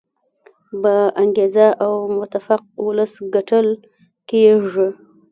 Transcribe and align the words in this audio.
با 0.81 0.95
انګیزه 1.21 1.67
او 1.85 1.93
متفق 2.17 2.61
ولس 2.85 3.13
ګټل 3.35 3.67
کیږي. 4.29 4.89